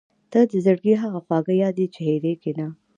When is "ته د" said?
0.31-0.51